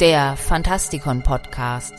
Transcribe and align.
der 0.00 0.36
Fantastikon 0.36 1.22
Podcast. 1.22 1.94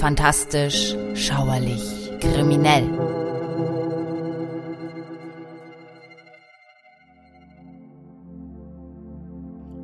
Fantastisch, 0.00 0.96
schauerlich, 1.14 2.10
kriminell. 2.20 2.88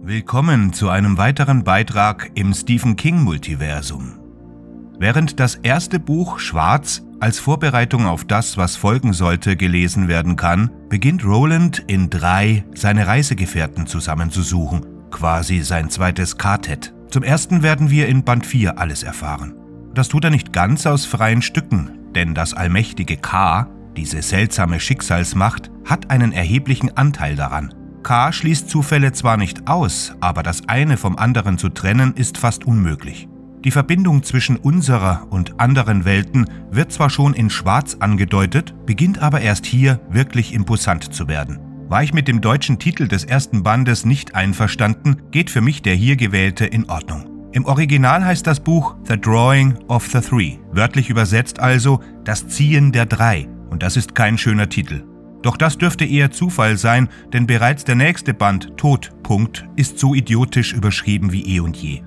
Willkommen 0.02 0.72
zu 0.72 0.88
einem 0.88 1.16
weiteren 1.16 1.62
Beitrag 1.62 2.32
im 2.34 2.52
Stephen 2.54 2.96
King 2.96 3.22
Multiversum. 3.22 4.18
Während 4.98 5.38
das 5.38 5.54
erste 5.54 6.00
Buch 6.00 6.40
Schwarz 6.40 7.02
als 7.22 7.38
Vorbereitung 7.38 8.04
auf 8.06 8.24
das, 8.24 8.56
was 8.56 8.76
folgen 8.76 9.12
sollte, 9.12 9.56
gelesen 9.56 10.08
werden 10.08 10.34
kann, 10.34 10.70
beginnt 10.88 11.24
Roland 11.24 11.78
in 11.86 12.10
drei 12.10 12.64
seine 12.74 13.06
Reisegefährten 13.06 13.86
zusammenzusuchen, 13.86 14.84
quasi 15.12 15.60
sein 15.60 15.88
zweites 15.88 16.36
Quartett. 16.36 16.92
Zum 17.10 17.22
ersten 17.22 17.62
werden 17.62 17.90
wir 17.90 18.08
in 18.08 18.24
Band 18.24 18.44
4 18.44 18.76
alles 18.76 19.04
erfahren. 19.04 19.54
Das 19.94 20.08
tut 20.08 20.24
er 20.24 20.30
nicht 20.30 20.52
ganz 20.52 20.84
aus 20.84 21.06
freien 21.06 21.42
Stücken, 21.42 21.92
denn 22.16 22.34
das 22.34 22.54
allmächtige 22.54 23.16
K, 23.16 23.68
diese 23.96 24.20
seltsame 24.20 24.80
Schicksalsmacht, 24.80 25.70
hat 25.84 26.10
einen 26.10 26.32
erheblichen 26.32 26.96
Anteil 26.96 27.36
daran. 27.36 27.72
K 28.02 28.32
schließt 28.32 28.68
Zufälle 28.68 29.12
zwar 29.12 29.36
nicht 29.36 29.68
aus, 29.68 30.12
aber 30.18 30.42
das 30.42 30.68
eine 30.68 30.96
vom 30.96 31.16
anderen 31.16 31.56
zu 31.56 31.68
trennen 31.68 32.14
ist 32.16 32.36
fast 32.36 32.64
unmöglich. 32.64 33.28
Die 33.64 33.70
Verbindung 33.70 34.24
zwischen 34.24 34.56
unserer 34.56 35.26
und 35.30 35.60
anderen 35.60 36.04
Welten 36.04 36.46
wird 36.72 36.90
zwar 36.90 37.10
schon 37.10 37.32
in 37.32 37.48
Schwarz 37.48 37.96
angedeutet, 38.00 38.74
beginnt 38.86 39.22
aber 39.22 39.40
erst 39.40 39.66
hier 39.66 40.00
wirklich 40.10 40.52
imposant 40.52 41.14
zu 41.14 41.28
werden. 41.28 41.60
War 41.88 42.02
ich 42.02 42.12
mit 42.12 42.26
dem 42.26 42.40
deutschen 42.40 42.80
Titel 42.80 43.06
des 43.06 43.22
ersten 43.24 43.62
Bandes 43.62 44.04
nicht 44.04 44.34
einverstanden, 44.34 45.22
geht 45.30 45.50
für 45.50 45.60
mich 45.60 45.82
der 45.82 45.94
hier 45.94 46.16
gewählte 46.16 46.64
in 46.66 46.88
Ordnung. 46.90 47.28
Im 47.52 47.66
Original 47.66 48.24
heißt 48.24 48.46
das 48.46 48.60
Buch 48.60 48.96
The 49.06 49.20
Drawing 49.20 49.76
of 49.86 50.06
the 50.06 50.20
Three, 50.20 50.58
wörtlich 50.72 51.08
übersetzt 51.08 51.60
also 51.60 52.00
Das 52.24 52.48
Ziehen 52.48 52.90
der 52.90 53.06
Drei, 53.06 53.46
und 53.70 53.82
das 53.82 53.96
ist 53.96 54.14
kein 54.14 54.38
schöner 54.38 54.70
Titel. 54.70 55.04
Doch 55.42 55.56
das 55.56 55.76
dürfte 55.76 56.04
eher 56.04 56.30
Zufall 56.30 56.78
sein, 56.78 57.08
denn 57.32 57.46
bereits 57.46 57.84
der 57.84 57.96
nächste 57.96 58.32
Band, 58.32 58.76
Tod, 58.76 59.10
Punkt, 59.22 59.68
ist 59.76 59.98
so 59.98 60.14
idiotisch 60.14 60.72
überschrieben 60.72 61.30
wie 61.30 61.56
eh 61.56 61.60
und 61.60 61.76
je. 61.76 62.02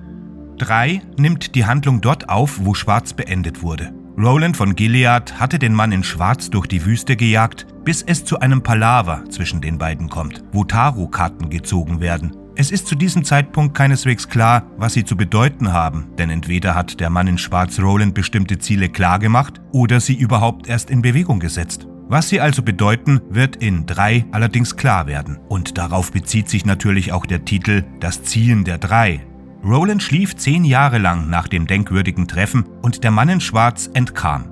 3 0.56 1.02
nimmt 1.18 1.54
die 1.54 1.66
Handlung 1.66 2.00
dort 2.00 2.28
auf, 2.28 2.58
wo 2.64 2.74
Schwarz 2.74 3.12
beendet 3.12 3.62
wurde. 3.62 3.92
Roland 4.18 4.56
von 4.56 4.74
Gilead 4.74 5.38
hatte 5.38 5.58
den 5.58 5.74
Mann 5.74 5.92
in 5.92 6.02
Schwarz 6.02 6.48
durch 6.48 6.66
die 6.66 6.84
Wüste 6.86 7.16
gejagt, 7.16 7.66
bis 7.84 8.02
es 8.02 8.24
zu 8.24 8.40
einem 8.40 8.62
Palaver 8.62 9.24
zwischen 9.28 9.60
den 9.60 9.76
beiden 9.76 10.08
kommt, 10.08 10.42
wo 10.52 10.64
Tarotkarten 10.64 11.50
gezogen 11.50 12.00
werden. 12.00 12.34
Es 12.58 12.70
ist 12.70 12.86
zu 12.86 12.94
diesem 12.94 13.24
Zeitpunkt 13.24 13.74
keineswegs 13.74 14.30
klar, 14.30 14.62
was 14.78 14.94
sie 14.94 15.04
zu 15.04 15.14
bedeuten 15.14 15.74
haben, 15.74 16.06
denn 16.16 16.30
entweder 16.30 16.74
hat 16.74 16.98
der 17.00 17.10
Mann 17.10 17.26
in 17.26 17.36
Schwarz 17.36 17.78
Roland 17.78 18.14
bestimmte 18.14 18.58
Ziele 18.58 18.88
klargemacht 18.88 19.60
oder 19.72 20.00
sie 20.00 20.14
überhaupt 20.14 20.66
erst 20.66 20.88
in 20.88 21.02
Bewegung 21.02 21.38
gesetzt. 21.38 21.86
Was 22.08 22.30
sie 22.30 22.40
also 22.40 22.62
bedeuten, 22.62 23.20
wird 23.28 23.56
in 23.56 23.84
3 23.84 24.26
allerdings 24.30 24.76
klar 24.76 25.06
werden. 25.06 25.38
Und 25.48 25.76
darauf 25.76 26.12
bezieht 26.12 26.48
sich 26.48 26.64
natürlich 26.64 27.12
auch 27.12 27.26
der 27.26 27.44
Titel 27.44 27.84
Das 28.00 28.22
Ziehen 28.22 28.64
der 28.64 28.78
Drei, 28.78 29.20
Roland 29.66 30.00
schlief 30.00 30.36
zehn 30.36 30.64
Jahre 30.64 30.98
lang 30.98 31.28
nach 31.28 31.48
dem 31.48 31.66
denkwürdigen 31.66 32.28
Treffen 32.28 32.64
und 32.82 33.02
der 33.02 33.10
Mann 33.10 33.28
in 33.28 33.40
Schwarz 33.40 33.90
entkam. 33.94 34.44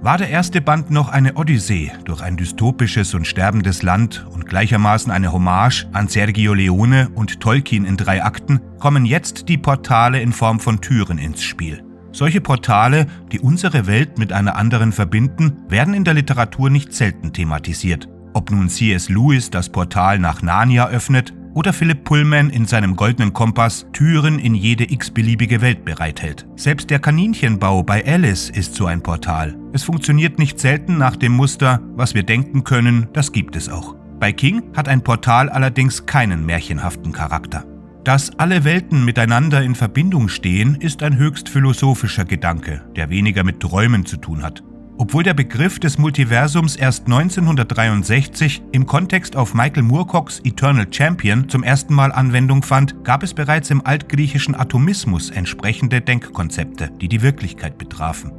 War 0.00 0.18
der 0.18 0.30
erste 0.30 0.60
Band 0.60 0.90
noch 0.90 1.08
eine 1.10 1.34
Odyssee 1.34 1.92
durch 2.04 2.22
ein 2.22 2.36
dystopisches 2.36 3.14
und 3.14 3.24
sterbendes 3.24 3.82
Land 3.82 4.26
und 4.32 4.46
gleichermaßen 4.46 5.12
eine 5.12 5.32
Hommage 5.32 5.86
an 5.92 6.08
Sergio 6.08 6.54
Leone 6.54 7.08
und 7.14 7.38
Tolkien 7.40 7.84
in 7.84 7.96
drei 7.96 8.24
Akten, 8.24 8.60
kommen 8.80 9.04
jetzt 9.04 9.48
die 9.48 9.58
Portale 9.58 10.20
in 10.20 10.32
Form 10.32 10.58
von 10.58 10.80
Türen 10.80 11.18
ins 11.18 11.42
Spiel. 11.44 11.84
Solche 12.10 12.40
Portale, 12.40 13.06
die 13.30 13.38
unsere 13.38 13.86
Welt 13.86 14.18
mit 14.18 14.32
einer 14.32 14.56
anderen 14.56 14.90
verbinden, 14.90 15.58
werden 15.68 15.94
in 15.94 16.02
der 16.02 16.14
Literatur 16.14 16.68
nicht 16.68 16.92
selten 16.92 17.32
thematisiert. 17.32 18.08
Ob 18.34 18.50
nun 18.50 18.68
C.S. 18.68 19.08
Lewis 19.08 19.50
das 19.50 19.68
Portal 19.68 20.18
nach 20.18 20.42
Narnia 20.42 20.88
öffnet 20.88 21.32
oder 21.54 21.72
Philipp 21.72 22.04
Pullman 22.04 22.50
in 22.50 22.66
seinem 22.66 22.96
goldenen 22.96 23.32
Kompass 23.32 23.86
Türen 23.92 24.38
in 24.38 24.54
jede 24.54 24.90
x-beliebige 24.90 25.60
Welt 25.60 25.84
bereithält. 25.84 26.46
Selbst 26.56 26.90
der 26.90 26.98
Kaninchenbau 26.98 27.82
bei 27.82 28.04
Alice 28.06 28.50
ist 28.50 28.74
so 28.74 28.86
ein 28.86 29.02
Portal. 29.02 29.56
Es 29.72 29.82
funktioniert 29.82 30.38
nicht 30.38 30.58
selten 30.58 30.98
nach 30.98 31.16
dem 31.16 31.32
Muster, 31.32 31.80
was 31.94 32.14
wir 32.14 32.22
denken 32.22 32.64
können, 32.64 33.08
das 33.12 33.32
gibt 33.32 33.56
es 33.56 33.68
auch. 33.68 33.94
Bei 34.20 34.32
King 34.32 34.62
hat 34.76 34.88
ein 34.88 35.02
Portal 35.02 35.48
allerdings 35.48 36.06
keinen 36.06 36.44
märchenhaften 36.44 37.12
Charakter. 37.12 37.64
Dass 38.04 38.38
alle 38.38 38.64
Welten 38.64 39.04
miteinander 39.04 39.62
in 39.62 39.74
Verbindung 39.74 40.28
stehen, 40.28 40.76
ist 40.76 41.02
ein 41.02 41.18
höchst 41.18 41.48
philosophischer 41.48 42.24
Gedanke, 42.24 42.82
der 42.96 43.10
weniger 43.10 43.44
mit 43.44 43.60
Träumen 43.60 44.06
zu 44.06 44.16
tun 44.16 44.42
hat. 44.42 44.62
Obwohl 45.00 45.22
der 45.22 45.34
Begriff 45.34 45.78
des 45.78 45.96
Multiversums 45.96 46.74
erst 46.74 47.06
1963 47.06 48.62
im 48.72 48.84
Kontext 48.84 49.36
auf 49.36 49.54
Michael 49.54 49.84
Moorcocks 49.84 50.40
Eternal 50.42 50.88
Champion 50.90 51.48
zum 51.48 51.62
ersten 51.62 51.94
Mal 51.94 52.10
Anwendung 52.10 52.64
fand, 52.64 53.04
gab 53.04 53.22
es 53.22 53.32
bereits 53.32 53.70
im 53.70 53.86
altgriechischen 53.86 54.56
Atomismus 54.56 55.30
entsprechende 55.30 56.00
Denkkonzepte, 56.00 56.90
die 57.00 57.06
die 57.06 57.22
Wirklichkeit 57.22 57.78
betrafen. 57.78 58.32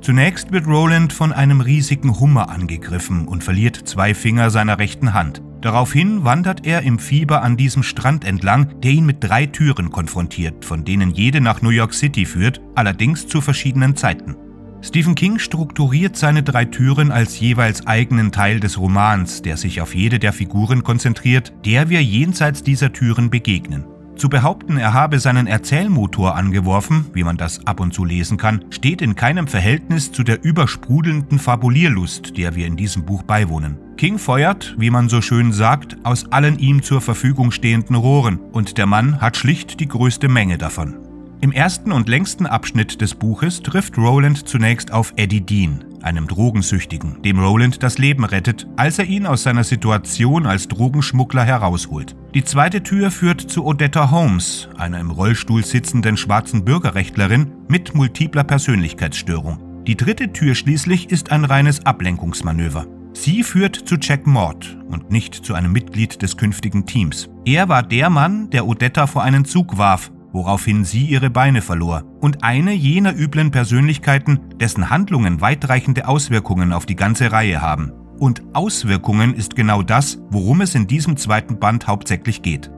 Zunächst 0.00 0.50
wird 0.50 0.66
Roland 0.66 1.12
von 1.12 1.30
einem 1.30 1.60
riesigen 1.60 2.18
Hummer 2.18 2.48
angegriffen 2.48 3.28
und 3.28 3.44
verliert 3.44 3.76
zwei 3.76 4.14
Finger 4.14 4.48
seiner 4.48 4.78
rechten 4.78 5.12
Hand. 5.12 5.42
Daraufhin 5.60 6.24
wandert 6.24 6.66
er 6.66 6.82
im 6.82 6.98
Fieber 6.98 7.42
an 7.42 7.58
diesem 7.58 7.82
Strand 7.82 8.24
entlang, 8.24 8.80
der 8.80 8.92
ihn 8.92 9.04
mit 9.04 9.22
drei 9.22 9.44
Türen 9.44 9.90
konfrontiert, 9.90 10.64
von 10.64 10.86
denen 10.86 11.10
jede 11.10 11.42
nach 11.42 11.60
New 11.60 11.68
York 11.68 11.92
City 11.92 12.24
führt, 12.24 12.62
allerdings 12.76 13.26
zu 13.26 13.42
verschiedenen 13.42 13.94
Zeiten. 13.94 14.36
Stephen 14.80 15.16
King 15.16 15.38
strukturiert 15.38 16.16
seine 16.16 16.42
drei 16.42 16.64
Türen 16.64 17.10
als 17.10 17.40
jeweils 17.40 17.86
eigenen 17.86 18.30
Teil 18.30 18.60
des 18.60 18.78
Romans, 18.78 19.42
der 19.42 19.56
sich 19.56 19.80
auf 19.80 19.94
jede 19.94 20.18
der 20.18 20.32
Figuren 20.32 20.84
konzentriert, 20.84 21.52
der 21.64 21.90
wir 21.90 22.02
jenseits 22.02 22.62
dieser 22.62 22.92
Türen 22.92 23.28
begegnen. 23.28 23.84
Zu 24.18 24.28
behaupten, 24.28 24.78
er 24.78 24.94
habe 24.94 25.20
seinen 25.20 25.46
Erzählmotor 25.46 26.34
angeworfen, 26.34 27.06
wie 27.12 27.22
man 27.22 27.36
das 27.36 27.64
ab 27.66 27.78
und 27.78 27.94
zu 27.94 28.04
lesen 28.04 28.36
kann, 28.36 28.64
steht 28.70 29.00
in 29.00 29.14
keinem 29.14 29.46
Verhältnis 29.46 30.10
zu 30.10 30.24
der 30.24 30.44
übersprudelnden 30.44 31.38
Fabulierlust, 31.38 32.36
der 32.36 32.56
wir 32.56 32.66
in 32.66 32.76
diesem 32.76 33.04
Buch 33.04 33.22
beiwohnen. 33.22 33.78
King 33.96 34.18
feuert, 34.18 34.74
wie 34.78 34.90
man 34.90 35.08
so 35.08 35.20
schön 35.20 35.52
sagt, 35.52 35.96
aus 36.04 36.32
allen 36.32 36.58
ihm 36.58 36.82
zur 36.82 37.00
Verfügung 37.00 37.52
stehenden 37.52 37.94
Rohren, 37.94 38.38
und 38.52 38.76
der 38.76 38.86
Mann 38.86 39.20
hat 39.20 39.36
schlicht 39.36 39.78
die 39.78 39.88
größte 39.88 40.28
Menge 40.28 40.58
davon. 40.58 41.07
Im 41.40 41.52
ersten 41.52 41.92
und 41.92 42.08
längsten 42.08 42.46
Abschnitt 42.46 43.00
des 43.00 43.14
Buches 43.14 43.62
trifft 43.62 43.96
Roland 43.96 44.48
zunächst 44.48 44.92
auf 44.92 45.12
Eddie 45.14 45.40
Dean, 45.40 45.84
einem 46.02 46.26
Drogensüchtigen, 46.26 47.22
dem 47.22 47.38
Roland 47.38 47.80
das 47.84 47.98
Leben 47.98 48.24
rettet, 48.24 48.66
als 48.74 48.98
er 48.98 49.04
ihn 49.04 49.24
aus 49.24 49.44
seiner 49.44 49.62
Situation 49.62 50.46
als 50.46 50.66
Drogenschmuggler 50.66 51.44
herausholt. 51.44 52.16
Die 52.34 52.42
zweite 52.42 52.82
Tür 52.82 53.12
führt 53.12 53.40
zu 53.40 53.64
Odetta 53.64 54.10
Holmes, 54.10 54.68
einer 54.76 54.98
im 54.98 55.12
Rollstuhl 55.12 55.64
sitzenden 55.64 56.16
schwarzen 56.16 56.64
Bürgerrechtlerin 56.64 57.52
mit 57.68 57.94
multipler 57.94 58.42
Persönlichkeitsstörung. 58.42 59.84
Die 59.86 59.96
dritte 59.96 60.32
Tür 60.32 60.56
schließlich 60.56 61.08
ist 61.08 61.30
ein 61.30 61.44
reines 61.44 61.86
Ablenkungsmanöver. 61.86 62.86
Sie 63.12 63.44
führt 63.44 63.76
zu 63.76 63.94
Jack 63.94 64.26
Mord 64.26 64.76
und 64.88 65.12
nicht 65.12 65.36
zu 65.36 65.54
einem 65.54 65.70
Mitglied 65.70 66.20
des 66.20 66.36
künftigen 66.36 66.84
Teams. 66.84 67.28
Er 67.44 67.68
war 67.68 67.84
der 67.84 68.10
Mann, 68.10 68.50
der 68.50 68.66
Odetta 68.66 69.06
vor 69.06 69.22
einen 69.22 69.44
Zug 69.44 69.78
warf 69.78 70.10
woraufhin 70.38 70.84
sie 70.84 71.04
ihre 71.04 71.30
Beine 71.30 71.62
verlor, 71.62 72.04
und 72.20 72.44
eine 72.44 72.72
jener 72.72 73.12
üblen 73.12 73.50
Persönlichkeiten, 73.50 74.38
dessen 74.60 74.88
Handlungen 74.88 75.40
weitreichende 75.40 76.06
Auswirkungen 76.06 76.72
auf 76.72 76.86
die 76.86 76.94
ganze 76.94 77.32
Reihe 77.32 77.60
haben. 77.60 77.90
Und 78.20 78.42
Auswirkungen 78.52 79.34
ist 79.34 79.56
genau 79.56 79.82
das, 79.82 80.20
worum 80.30 80.60
es 80.60 80.76
in 80.76 80.86
diesem 80.86 81.16
zweiten 81.16 81.58
Band 81.58 81.88
hauptsächlich 81.88 82.40
geht. 82.40 82.70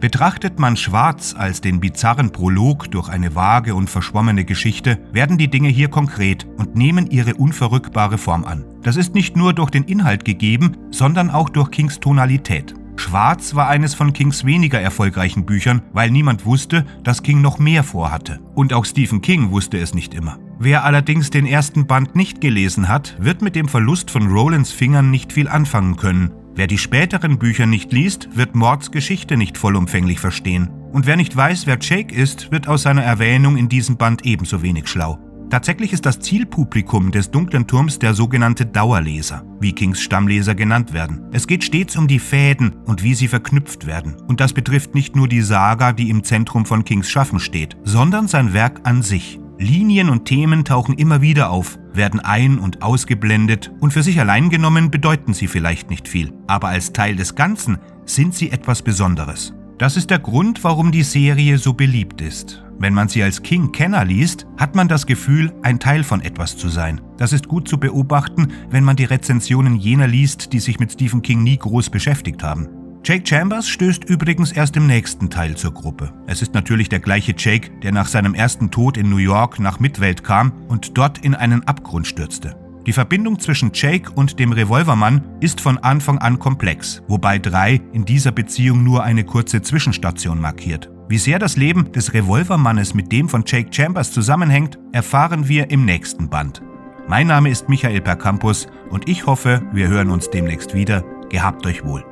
Betrachtet 0.00 0.58
man 0.58 0.78
Schwarz 0.78 1.34
als 1.36 1.60
den 1.60 1.80
bizarren 1.80 2.32
Prolog 2.32 2.90
durch 2.90 3.10
eine 3.10 3.34
vage 3.34 3.74
und 3.74 3.90
verschwommene 3.90 4.46
Geschichte, 4.46 4.98
werden 5.12 5.36
die 5.36 5.48
Dinge 5.48 5.68
hier 5.68 5.88
konkret 5.88 6.46
und 6.56 6.74
nehmen 6.76 7.10
ihre 7.10 7.34
unverrückbare 7.34 8.16
Form 8.16 8.46
an. 8.46 8.64
Das 8.82 8.96
ist 8.96 9.14
nicht 9.14 9.36
nur 9.36 9.52
durch 9.52 9.68
den 9.68 9.84
Inhalt 9.84 10.24
gegeben, 10.24 10.78
sondern 10.90 11.30
auch 11.30 11.50
durch 11.50 11.70
Kings 11.70 12.00
Tonalität. 12.00 12.74
Schwarz 12.96 13.54
war 13.54 13.68
eines 13.68 13.94
von 13.94 14.12
Kings 14.12 14.44
weniger 14.44 14.80
erfolgreichen 14.80 15.44
Büchern, 15.44 15.82
weil 15.92 16.10
niemand 16.10 16.44
wusste, 16.44 16.84
dass 17.02 17.22
King 17.22 17.40
noch 17.40 17.58
mehr 17.58 17.84
vorhatte. 17.84 18.40
Und 18.54 18.72
auch 18.72 18.84
Stephen 18.84 19.22
King 19.22 19.50
wusste 19.50 19.78
es 19.78 19.94
nicht 19.94 20.14
immer. 20.14 20.38
Wer 20.58 20.84
allerdings 20.84 21.30
den 21.30 21.46
ersten 21.46 21.86
Band 21.86 22.14
nicht 22.14 22.40
gelesen 22.40 22.88
hat, 22.88 23.16
wird 23.18 23.42
mit 23.42 23.56
dem 23.56 23.68
Verlust 23.68 24.10
von 24.10 24.28
Rolands 24.28 24.72
Fingern 24.72 25.10
nicht 25.10 25.32
viel 25.32 25.48
anfangen 25.48 25.96
können. 25.96 26.32
Wer 26.54 26.66
die 26.66 26.78
späteren 26.78 27.38
Bücher 27.38 27.66
nicht 27.66 27.92
liest, 27.92 28.28
wird 28.36 28.54
Mords 28.54 28.90
Geschichte 28.90 29.36
nicht 29.36 29.56
vollumfänglich 29.56 30.20
verstehen. 30.20 30.68
Und 30.92 31.06
wer 31.06 31.16
nicht 31.16 31.34
weiß, 31.34 31.66
wer 31.66 31.78
Jake 31.80 32.14
ist, 32.14 32.52
wird 32.52 32.68
aus 32.68 32.82
seiner 32.82 33.02
Erwähnung 33.02 33.56
in 33.56 33.70
diesem 33.70 33.96
Band 33.96 34.26
ebenso 34.26 34.62
wenig 34.62 34.88
schlau. 34.88 35.18
Tatsächlich 35.52 35.92
ist 35.92 36.06
das 36.06 36.18
Zielpublikum 36.18 37.10
des 37.12 37.30
dunklen 37.30 37.66
Turms 37.66 37.98
der 37.98 38.14
sogenannte 38.14 38.64
Dauerleser, 38.64 39.44
wie 39.60 39.74
Kings 39.74 40.00
Stammleser 40.00 40.54
genannt 40.54 40.94
werden. 40.94 41.28
Es 41.30 41.46
geht 41.46 41.62
stets 41.62 41.94
um 41.94 42.08
die 42.08 42.20
Fäden 42.20 42.72
und 42.86 43.02
wie 43.02 43.12
sie 43.12 43.28
verknüpft 43.28 43.86
werden. 43.86 44.16
Und 44.28 44.40
das 44.40 44.54
betrifft 44.54 44.94
nicht 44.94 45.14
nur 45.14 45.28
die 45.28 45.42
Saga, 45.42 45.92
die 45.92 46.08
im 46.08 46.24
Zentrum 46.24 46.64
von 46.64 46.86
Kings 46.86 47.10
Schaffen 47.10 47.38
steht, 47.38 47.76
sondern 47.84 48.28
sein 48.28 48.54
Werk 48.54 48.80
an 48.84 49.02
sich. 49.02 49.40
Linien 49.58 50.08
und 50.08 50.24
Themen 50.24 50.64
tauchen 50.64 50.94
immer 50.94 51.20
wieder 51.20 51.50
auf, 51.50 51.78
werden 51.92 52.20
ein- 52.20 52.58
und 52.58 52.80
ausgeblendet 52.80 53.70
und 53.78 53.92
für 53.92 54.02
sich 54.02 54.18
allein 54.18 54.48
genommen 54.48 54.90
bedeuten 54.90 55.34
sie 55.34 55.48
vielleicht 55.48 55.90
nicht 55.90 56.08
viel, 56.08 56.32
aber 56.46 56.68
als 56.68 56.94
Teil 56.94 57.14
des 57.14 57.34
Ganzen 57.34 57.76
sind 58.06 58.34
sie 58.34 58.50
etwas 58.50 58.80
Besonderes. 58.80 59.52
Das 59.76 59.98
ist 59.98 60.08
der 60.08 60.18
Grund, 60.18 60.64
warum 60.64 60.92
die 60.92 61.02
Serie 61.02 61.58
so 61.58 61.74
beliebt 61.74 62.22
ist. 62.22 62.62
Wenn 62.82 62.94
man 62.94 63.08
sie 63.08 63.22
als 63.22 63.40
King-Kenner 63.40 64.04
liest, 64.04 64.44
hat 64.58 64.74
man 64.74 64.88
das 64.88 65.06
Gefühl, 65.06 65.52
ein 65.62 65.78
Teil 65.78 66.02
von 66.02 66.20
etwas 66.20 66.56
zu 66.56 66.68
sein. 66.68 67.00
Das 67.16 67.32
ist 67.32 67.46
gut 67.46 67.68
zu 67.68 67.78
beobachten, 67.78 68.48
wenn 68.70 68.82
man 68.82 68.96
die 68.96 69.04
Rezensionen 69.04 69.76
jener 69.76 70.08
liest, 70.08 70.52
die 70.52 70.58
sich 70.58 70.80
mit 70.80 70.90
Stephen 70.90 71.22
King 71.22 71.44
nie 71.44 71.56
groß 71.56 71.90
beschäftigt 71.90 72.42
haben. 72.42 72.68
Jake 73.04 73.24
Chambers 73.24 73.68
stößt 73.68 74.02
übrigens 74.02 74.50
erst 74.50 74.76
im 74.76 74.88
nächsten 74.88 75.30
Teil 75.30 75.56
zur 75.56 75.72
Gruppe. 75.72 76.12
Es 76.26 76.42
ist 76.42 76.54
natürlich 76.54 76.88
der 76.88 76.98
gleiche 76.98 77.36
Jake, 77.38 77.70
der 77.84 77.92
nach 77.92 78.08
seinem 78.08 78.34
ersten 78.34 78.72
Tod 78.72 78.96
in 78.96 79.08
New 79.08 79.18
York 79.18 79.60
nach 79.60 79.78
Midwelt 79.78 80.24
kam 80.24 80.50
und 80.66 80.98
dort 80.98 81.18
in 81.18 81.36
einen 81.36 81.62
Abgrund 81.68 82.08
stürzte. 82.08 82.56
Die 82.84 82.92
Verbindung 82.92 83.38
zwischen 83.38 83.70
Jake 83.72 84.10
und 84.10 84.40
dem 84.40 84.50
Revolvermann 84.50 85.22
ist 85.38 85.60
von 85.60 85.78
Anfang 85.78 86.18
an 86.18 86.40
komplex, 86.40 87.00
wobei 87.06 87.38
drei 87.38 87.80
in 87.92 88.04
dieser 88.04 88.32
Beziehung 88.32 88.82
nur 88.82 89.04
eine 89.04 89.22
kurze 89.22 89.62
Zwischenstation 89.62 90.40
markiert. 90.40 90.91
Wie 91.12 91.18
sehr 91.18 91.38
das 91.38 91.58
Leben 91.58 91.92
des 91.92 92.14
Revolvermannes 92.14 92.94
mit 92.94 93.12
dem 93.12 93.28
von 93.28 93.44
Jake 93.46 93.68
Chambers 93.70 94.12
zusammenhängt, 94.12 94.78
erfahren 94.92 95.46
wir 95.46 95.70
im 95.70 95.84
nächsten 95.84 96.30
Band. 96.30 96.62
Mein 97.06 97.26
Name 97.26 97.50
ist 97.50 97.68
Michael 97.68 98.00
Percampus 98.00 98.66
und 98.88 99.06
ich 99.06 99.26
hoffe, 99.26 99.60
wir 99.74 99.88
hören 99.88 100.08
uns 100.08 100.30
demnächst 100.30 100.72
wieder. 100.72 101.04
Gehabt 101.28 101.66
euch 101.66 101.84
wohl. 101.84 102.02